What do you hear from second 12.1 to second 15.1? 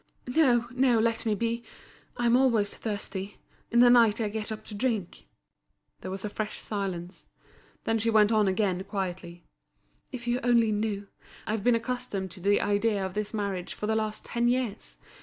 to the idea of this marriage for the last ten years.